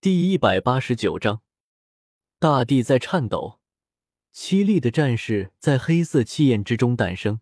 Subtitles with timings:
[0.00, 1.42] 第一百八十九章，
[2.38, 3.58] 大地在颤抖，
[4.32, 7.40] 凄厉的战士在黑色气焰之中诞生。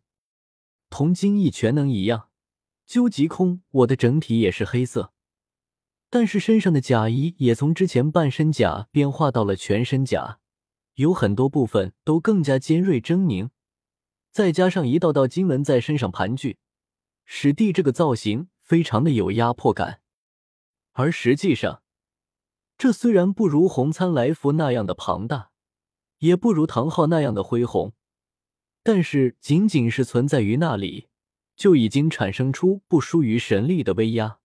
[0.88, 2.30] 同精益全能一样，
[2.86, 5.12] 究极空我的整体也是黑色，
[6.08, 10.38] 但是身上的甲衣也从之前半身甲变化到了全身甲，
[10.94, 13.50] 有很多部分都更加尖锐狰狞，
[14.32, 16.56] 再加上一道道经文在身上盘踞，
[17.26, 20.00] 使地这个造型非常的有压迫感，
[20.92, 21.82] 而实际上。
[22.78, 25.50] 这虽然不如红参来福那样的庞大，
[26.18, 27.94] 也不如唐昊那样的恢宏，
[28.82, 31.08] 但是仅仅是存在于那里，
[31.56, 34.38] 就已经产生出不输于神力的威压，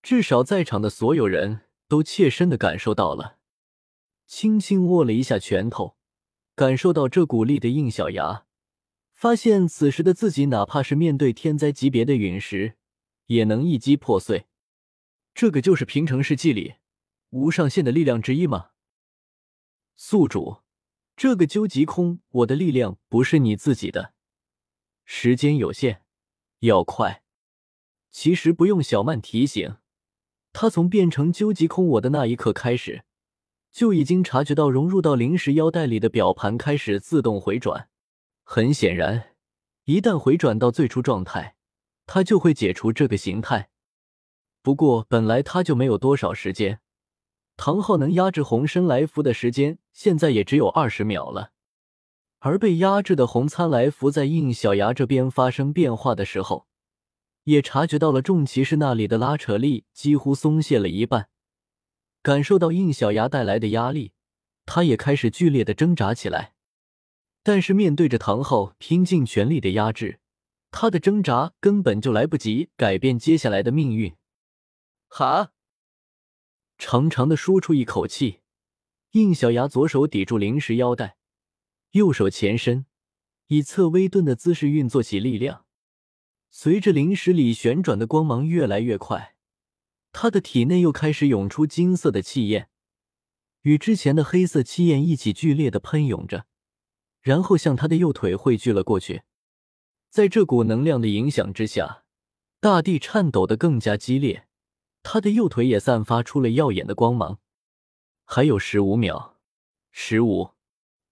[0.00, 3.38] 至少在场的所有人都切身的感受到了。
[4.26, 5.96] 轻轻握了一下拳头，
[6.54, 8.46] 感受到这股力的应小牙，
[9.12, 12.76] 发现此时的自己，哪怕是面对天灾级别的陨石，
[13.26, 14.46] 也能一击破碎。
[15.34, 16.74] 这个就是平城世纪里。
[17.32, 18.72] 无上限的力量之一吗？
[19.96, 20.58] 宿主，
[21.16, 24.12] 这个究极空我的力量不是你自己的，
[25.06, 26.02] 时间有限，
[26.58, 27.22] 要快。
[28.10, 29.76] 其实不用小曼提醒，
[30.52, 33.04] 他从变成究极空我的那一刻开始，
[33.70, 37.88] 就已经察觉到融入到灵石腰带里的表盘开始自动回转。
[38.44, 39.36] 很显然，
[39.84, 41.56] 一旦回转到最初状态，
[42.04, 43.70] 他就会解除这个形态。
[44.60, 46.81] 不过本来他就没有多少时间。
[47.64, 51.52] 唐昊能压制红参来福的时间，现在也只有二十秒了。
[52.40, 56.66] 而被压制的红参来福在应小牙这边发生变化的时候，
[57.44, 61.28] 也察觉到了众骑士那里的拉扯力几乎松懈了一半。
[62.20, 64.10] 感受到应小牙带来的压力，
[64.66, 66.54] 他也开始剧烈的挣扎起来。
[67.44, 70.18] 但是面对着唐昊拼尽全力的压制，
[70.72, 74.16] 他的挣扎根本就来不及改变接下来的命运。
[75.06, 75.52] 哈！
[76.84, 78.40] 长长的舒出一口气，
[79.12, 81.16] 应小牙左手抵住灵石腰带，
[81.92, 82.86] 右手前伸，
[83.46, 85.64] 以侧微顿的姿势运作起力量。
[86.50, 89.36] 随着灵石里旋转的光芒越来越快，
[90.10, 92.68] 他的体内又开始涌出金色的气焰，
[93.60, 96.46] 与之前的黑色气焰一起剧烈的喷涌着，
[97.20, 99.22] 然后向他的右腿汇聚了过去。
[100.10, 102.02] 在这股能量的影响之下，
[102.58, 104.48] 大地颤抖的更加激烈。
[105.02, 107.40] 他的右腿也散发出了耀眼的光芒。
[108.24, 109.38] 还有十五秒，
[109.90, 110.52] 十五，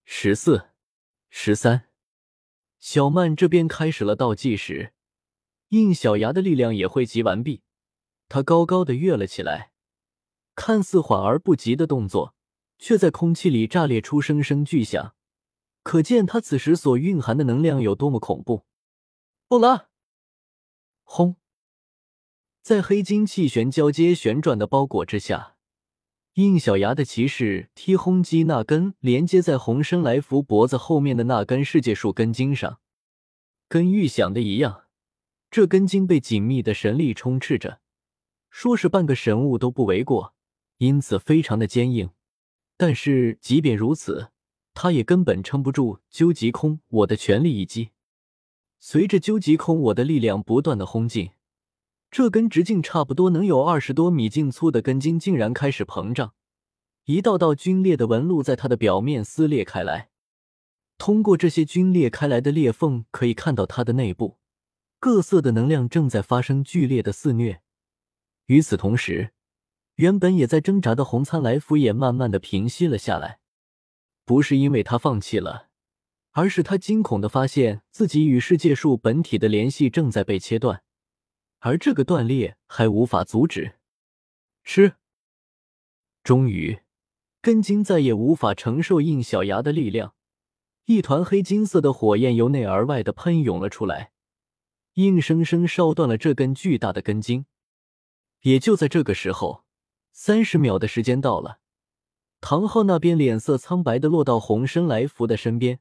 [0.05, 0.69] 十四，
[1.29, 1.89] 十三。
[2.79, 4.93] 小曼这边开始了倒计时。
[5.69, 7.61] 应小牙的力量也汇集完毕，
[8.27, 9.71] 他高高的跃了起来，
[10.55, 12.35] 看似缓而不急的动作，
[12.77, 15.15] 却在空气里炸裂出声声巨响，
[15.83, 18.65] 可见他此时所蕴含的能量有多么恐怖。
[19.47, 19.89] 欧拉，
[21.03, 21.37] 轰！
[22.61, 25.55] 在黑金气旋交接旋转的包裹之下，
[26.35, 32.79] 应小牙的骑士踢轰击那根连接在红生来福脖子后面的那根世界树根茎上，
[33.67, 34.83] 跟预想的一样，
[35.49, 37.79] 这根茎被紧密的神力充斥着，
[38.51, 40.35] 说是半个神物都不为过，
[40.77, 42.11] 因此非常的坚硬。
[42.77, 44.29] 但是即便如此，
[44.75, 47.89] 他也根本撑不住究极空我的全力一击。
[48.79, 51.31] 随着究极空我的力量不断的轰进。
[52.11, 56.33] 这根直径差不多能有二十多米径粗的根茎竟然开始膨胀，
[57.05, 60.09] 一道道皲裂的纹路在它的表面撕裂开来。
[60.97, 64.37] 通过这些皲裂开来的裂缝，可以看到它的内部，
[64.99, 67.61] 各色的能量正在发生剧烈的肆虐。
[68.47, 69.31] 与此同时，
[69.95, 73.39] 原本也在挣扎的红参来福也慢慢的平息了下来。
[74.25, 75.69] 不是因为他放弃了，
[76.31, 80.83] 而是他惊恐的发现自己与世界树本体的联系正在被切断。
[81.61, 83.75] 而这个断裂还无法阻止，
[84.63, 84.95] 吃。
[86.23, 86.81] 终于，
[87.39, 90.15] 根茎再也无法承受应小牙的力量，
[90.85, 94.11] 一团黑金色的火焰由内而外的喷涌了出来，
[94.95, 97.45] 硬生生烧断了这根巨大的根茎。
[98.41, 99.63] 也就在这个时候，
[100.11, 101.59] 三十秒的时间到了，
[102.39, 105.79] 唐昊那边脸色苍白的落到红生来福的身边，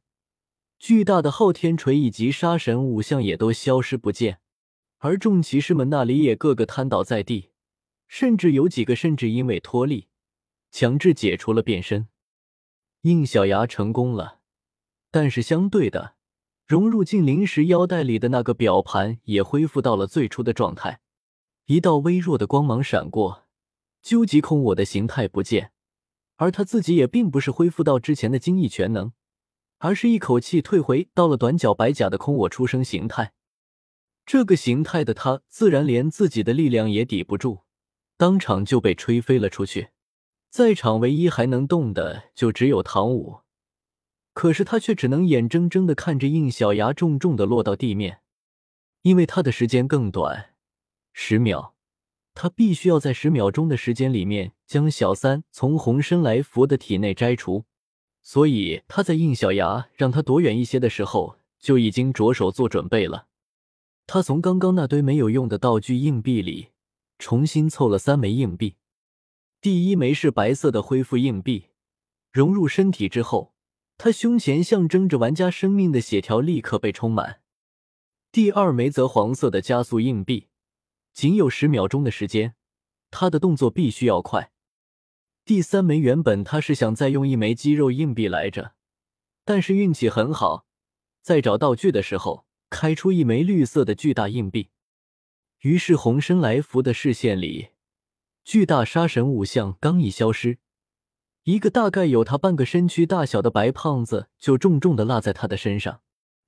[0.79, 4.41] 巨大的昊天锤以及杀神五象也都消失不见。
[5.03, 7.53] 而众骑士们那里也个个瘫倒在地，
[8.07, 10.09] 甚至有几个甚至因为脱力，
[10.71, 12.09] 强制解除了变身。
[13.01, 14.41] 应小牙成功了，
[15.11, 16.17] 但是相对的，
[16.67, 21.01] 融入进灵石腰带里的那个表盘也恢复到了最初的状态。
[21.65, 23.47] 一道微弱的光芒闪过，
[24.03, 25.73] 究极空我的形态不见，
[26.37, 29.15] 而他自己也并不是恢复到之前的精益全能，
[29.79, 33.33] 而是一口气退回到了短脚白甲的空我出生形态。
[34.33, 37.63] 这个形态的他，自然连自己的力量也抵不住，
[38.17, 39.89] 当场就被吹飞了出去。
[40.51, 43.41] 在场唯一还能动的就只有唐舞，
[44.33, 48.21] 可是他却只能眼睁睁的看着应小牙重重的落到地面，
[49.03, 50.51] 因为他的时间更短，
[51.13, 51.75] 十秒，
[52.33, 57.65] 他必须要在十秒钟的时间里面将小三从红参来福的体内摘除，
[58.23, 63.27] 所以他在应小牙让他躲远一些的时候就已经着手做准备了。
[64.13, 66.71] 他从刚刚那堆没有用的道具硬币里
[67.17, 68.75] 重新凑了三枚硬币。
[69.61, 71.67] 第一枚是白色的恢复硬币，
[72.33, 73.55] 融入身体之后，
[73.97, 77.43] 他胸前象征着玩家生命的血条立刻被充满。
[78.33, 80.49] 第二枚则黄色的加速硬币，
[81.13, 82.57] 仅有十秒钟的时间，
[83.13, 84.51] 他的动作必须要快。
[85.45, 88.73] 第三枚原本他是想再用一枚肌肉硬币来着，
[89.45, 90.67] 但是运气很好，
[91.23, 92.45] 在找道具的时候
[92.81, 94.71] 开出一枚绿色的巨大硬币，
[95.59, 97.73] 于是红身来福的视线里。
[98.43, 100.57] 巨大杀神五像刚一消失，
[101.43, 106.01] 一个大概有他半个身躯大小的白胖子就重重的落在他的身上。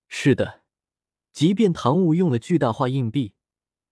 [0.08, 0.62] 是的，
[1.34, 3.34] 即便唐舞用了巨大化硬币，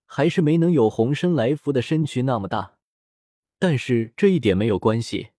[0.06, 2.78] 还是没能有红身来福的身躯那么大。
[3.58, 5.32] 但是这一点没有关系，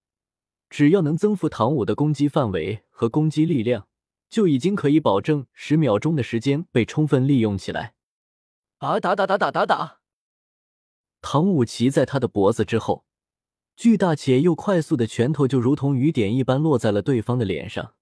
[0.70, 3.88] 只要能增幅唐舞的攻击范围和攻击力量，
[4.32, 7.94] 就已经可以保证十秒钟的时间被充分利用起来。
[8.80, 9.00] 啊！
[9.00, 10.00] 打打打打打打！
[11.22, 13.06] 唐舞骑在他的脖子之后，
[13.76, 17.94] 巨大且又快速的拳头就如同雨点一般落在了对方的脸上。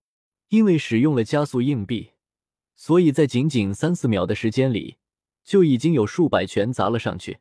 [0.49, 2.11] 因为使用了加速硬币，
[2.75, 4.97] 所以在仅仅三四秒的时间里，
[5.43, 7.39] 就已经有数百拳砸了上去，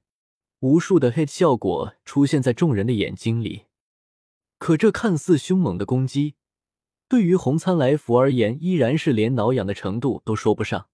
[0.60, 3.66] 无数的 hit 效果出现在众人的眼睛里。
[4.58, 6.34] 可这看似凶猛的攻击，
[7.08, 10.88] 对于红参来福而言，依然是连挠痒的程度都说不上。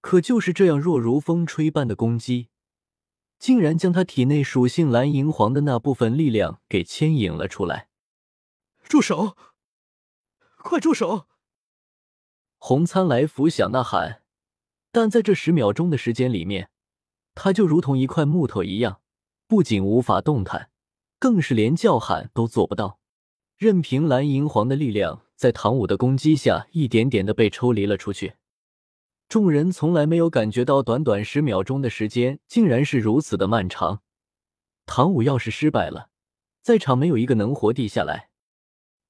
[0.00, 2.48] 可就是这样弱如风吹般的攻击。
[3.38, 7.88] 竟然将他体内属性蓝银皇的那部分力量给牵引了出来！
[8.84, 9.36] 住手！
[10.58, 11.26] 快住手！
[12.58, 14.22] 红参来福想呐喊，
[14.92, 16.70] 但在这十秒钟的时间里面，
[17.34, 19.00] 他就如同一块木头一样，
[19.48, 20.70] 不仅无法动弹，
[21.18, 23.00] 更是连叫喊都做不到。
[23.62, 28.34] 任凭蓝银皇的力量在唐舞的攻击下，一点点的被抽离了出去。
[29.28, 34.02] 众人从来没有感觉到短短十秒钟的时间竟然是如此的漫长。
[34.84, 36.08] 唐舞要是失败了，
[36.60, 38.30] 在场没有一个能活地下来。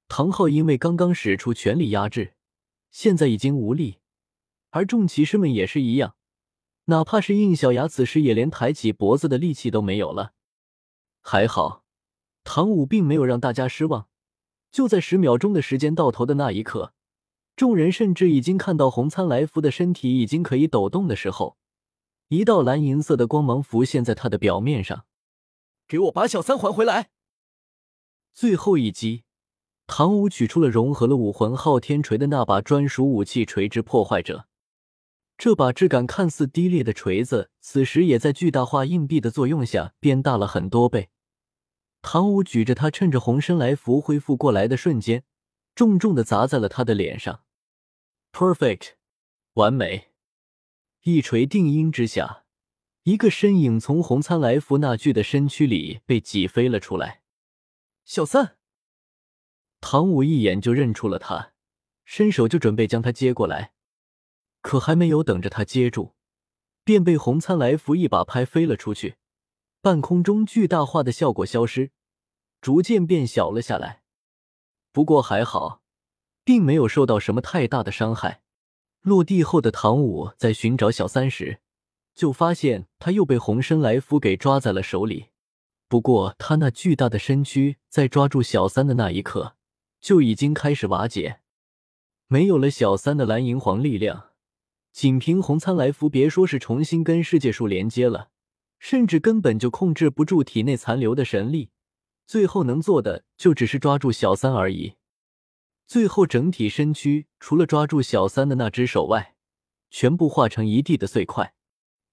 [0.07, 2.35] 唐昊因为刚刚使出全力压制，
[2.91, 4.01] 现在已经无力，
[4.69, 6.17] 而众骑士们也是一样，
[6.85, 10.35] 哪怕是应小牙，此时也连抬起脖子的力气都没有了。
[11.23, 11.87] 还好，
[12.45, 14.09] 唐舞并没有让大家失望。
[14.73, 16.95] 就在十秒钟的时间到头的那一刻。
[17.55, 21.59] 众人甚至已经看到红参来福的身体已经可以抖动的时候，
[22.29, 25.05] 一道蓝银色的光芒浮现在他的表面上。
[25.87, 27.11] 给我把小三还回来！
[28.33, 29.25] 最后一击，
[29.87, 34.47] 唐舞取出了融合了武魂昊天锤的那把专属武器——锤之破坏者。
[35.37, 41.11] 这把质感看似低劣的锤子，此时也在巨大化硬币的作用下变大了很多倍。
[42.03, 45.25] 唐舞举着他，趁着红参来福恢复过来的瞬间。
[45.75, 47.45] 重重的砸在了他的脸上
[48.31, 48.91] ，perfect，
[49.55, 50.11] 完美。
[51.05, 52.45] 一锤定音之下，
[53.05, 57.23] 一个身影从红参来福那具的身躯里被挤飞了出来。
[58.05, 58.59] 小三，
[59.81, 61.55] 唐舞一眼就认出了他，
[62.05, 63.73] 伸手就准备将他接过来，
[64.61, 66.15] 可还没有等着他接住，
[66.85, 69.17] 便被红参来福一把拍飞了出去。
[69.83, 71.91] 半空中巨大化的效果消失，
[72.61, 74.03] 逐渐变小了下来。
[74.93, 75.83] 不过还好，
[76.45, 78.43] 并没有受到什么太大的伤害。
[79.01, 81.59] 落地后的唐舞在寻找小三时，
[82.15, 85.31] 就发现他又被红参来福给抓在了手里。
[85.89, 89.57] 不过他那巨大的身躯在抓住小三的那一刻，
[90.01, 91.41] 就已经开始瓦解。
[92.29, 94.29] 没有了小三的蓝银皇力量，
[94.93, 98.29] 仅凭红参来福，别说是重新跟世界树连接了，
[98.83, 101.71] 甚至根本就控制不住体内残留的神力。
[102.27, 104.95] 最后能做的就只是抓住小三而已。
[105.87, 109.37] 最后整体身躯除了抓住小三的那只手外，
[109.89, 111.55] 全部化成一地的碎块。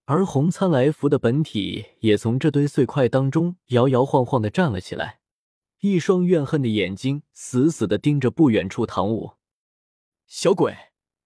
[0.06, 5.22] 而红参来福的本体也从这堆碎块当中摇摇晃晃的站了起来，
[5.80, 9.32] 一双怨恨的眼睛死死的盯着不远处唐舞。
[10.28, 10.78] 小鬼，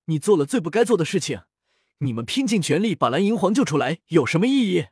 [0.05, 1.41] 你做了最不该做的事情。
[1.97, 4.85] 你们拼尽全力把蓝银皇救出来，有什么意义？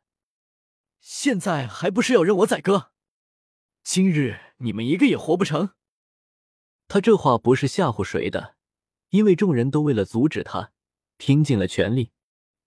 [1.01, 2.91] 现在还不是要任我宰割？
[3.84, 5.72] 今日你们一个也活不成！
[6.88, 8.55] 他这话不是吓唬谁的，
[9.10, 10.72] 因为众人都为了阻止他，
[11.17, 12.12] 拼尽了全力。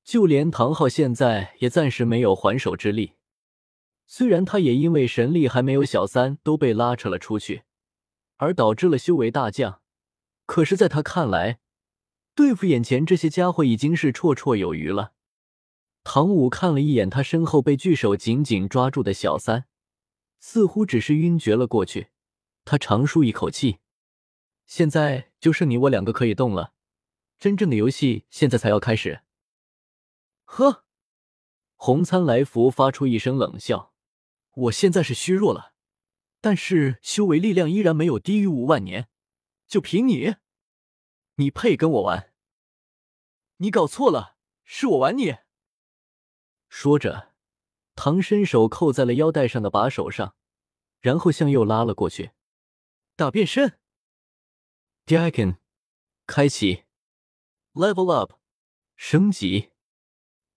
[0.02, 3.14] 就连唐昊现在也暂时没有还手之力。
[4.08, 7.62] 虽然他也因为神力还没有小三都被拉扯了出去，
[8.38, 9.80] 而导致了修为大降。
[10.44, 11.60] 可是，在他看来，
[12.34, 15.12] 对付眼前这些家伙已经是绰绰有余了。
[16.04, 19.66] 唐舞看了一眼他身后被巨手紧紧抓住的小三，
[20.38, 22.11] 似乎只是晕厥了过去。
[22.66, 23.78] 他长舒一口气，
[24.66, 26.75] 现在就剩你我两个可以动了。
[27.38, 29.23] 真正的游戏现在才要开始。
[30.44, 30.84] 呵，
[31.75, 33.92] 红参来福发出一声冷笑
[34.54, 35.73] ：“我现在是虚弱了，
[36.40, 39.08] 但是修为力量依然没有低于五万年。
[39.66, 40.37] 就凭你，
[41.37, 42.32] 你配跟我玩？
[43.56, 45.37] 你搞错了，是我玩你。”
[46.76, 47.32] 说着，
[47.94, 50.34] 唐伸手扣在了腰带上的把手上，
[51.00, 52.32] 然后向右拉了过去。
[53.14, 53.78] 大变身
[55.06, 55.58] ，Dragon，
[56.26, 56.82] 开启
[57.74, 58.32] ，Level Up，
[58.96, 59.70] 升级。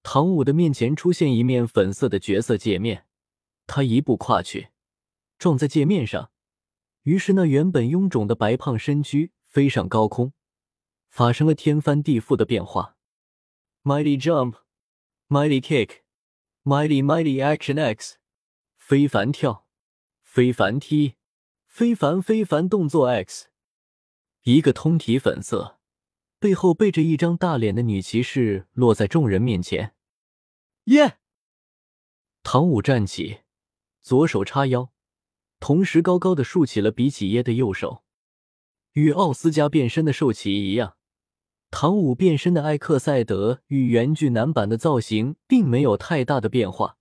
[0.02, 3.06] 唐舞的面前出现一面粉色的角色界面，
[3.68, 4.70] 他一步跨去，
[5.38, 6.32] 撞在界面上，
[7.04, 10.34] 于是那原本臃肿的白胖身躯飞上高空，
[11.10, 12.98] 发生了天翻地覆的变化。
[13.84, 16.07] Mighty Jump，Mighty Kick。
[16.68, 18.18] Mighty Mighty Action X，
[18.76, 19.66] 非凡跳，
[20.22, 21.14] 非凡踢，
[21.66, 23.48] 非凡非凡动作 X，
[24.44, 25.80] 一个通体粉色，
[26.40, 29.96] 背后背着一张大脸的女骑士落在众人面前。
[30.88, 31.20] 耶！
[32.44, 33.44] 唐舞站起，
[34.02, 34.92] 左手叉腰，
[35.62, 38.04] 同时高高的竖起了比起耶的右手，
[38.92, 40.97] 与奥斯加变身的兽骑一样。
[41.70, 46.98] 唐舞变身的艾克赛德与原剧男版的造型并没有太大的变化，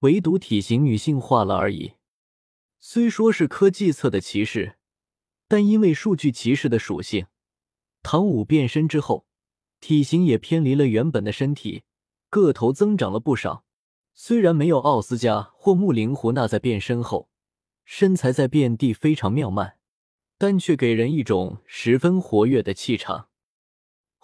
[0.00, 1.92] 唯独体型女性化了而已。
[2.78, 4.76] 虽说是科技侧的骑士，
[5.48, 7.26] 但因为数据骑士的属性，
[8.02, 9.26] 唐舞变身之后，
[9.80, 11.84] 体型也偏离了原本的身体，
[12.28, 13.64] 个头增长了不少。
[14.14, 17.28] 虽然没有奥斯加或木灵胡娜在变身后
[17.84, 19.76] 身材在变地非常妙曼，
[20.38, 23.28] 但却给人一种十分活跃的气场。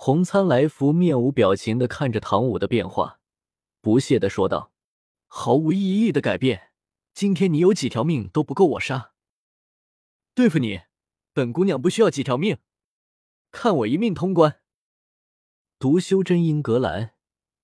[0.04, 3.20] 洪参来福面无表情的看着唐舞的变化，
[3.80, 4.72] 不屑的说道
[5.30, 6.72] ：“毫无意义的改变，
[7.14, 9.12] 今天你有几条命都不够我杀。
[10.34, 10.80] 对付你，
[11.32, 12.58] 本姑娘不需要几条命，
[13.52, 14.56] 看我一命通关。”
[15.78, 17.12] 读修真英格兰，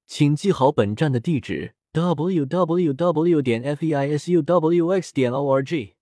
[0.07, 3.43] 请记好本站的地址：w w w.
[3.43, 5.13] 点 f e i s u w x.
[5.13, 5.97] 点 o r g。